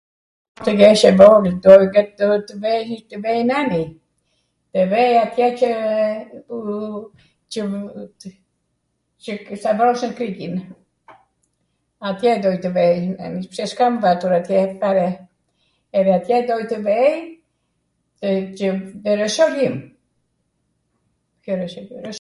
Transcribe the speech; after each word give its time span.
tw 0.57 0.69
jesh 0.83 1.03
e 1.09 1.11
vogwl, 1.19 1.55
duhet 1.63 2.09
tw 2.47 2.55
vej, 2.63 2.89
tw 3.09 3.17
vej 3.25 3.41
nani, 3.49 3.81
tw 4.73 4.83
vej 4.91 5.13
atje 5.23 5.47
qw 6.47 7.91
qw 9.47 9.55
stavroswn 9.61 10.15
kriqin, 10.17 10.55
atje 12.11 12.31
doj 12.45 12.57
tw 12.63 12.71
vej, 12.77 12.97
pse 13.53 13.65
s'kam 13.73 13.93
vatur 14.03 14.33
atje 14.39 14.59
fare, 14.81 15.07
edhe 15.97 16.13
atje 16.19 16.37
doj 16.49 16.63
tw 16.69 16.79
vej, 16.89 17.13
qw... 18.57 18.67
Jerusalim, 19.07 19.75
Jerusalim... 21.45 22.03